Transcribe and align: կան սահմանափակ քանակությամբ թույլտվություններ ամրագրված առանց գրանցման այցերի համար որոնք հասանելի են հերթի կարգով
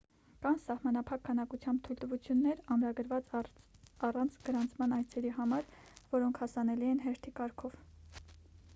կան 0.43 0.55
սահմանափակ 0.61 1.19
քանակությամբ 1.27 1.81
թույլտվություններ 1.87 2.63
ամրագրված 2.75 3.29
առանց 4.09 4.39
գրանցման 4.49 4.97
այցերի 5.01 5.35
համար 5.39 5.67
որոնք 6.15 6.45
հասանելի 6.45 6.93
են 6.95 7.05
հերթի 7.09 7.39
կարգով 7.43 7.77